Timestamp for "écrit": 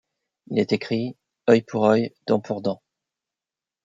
0.73-1.15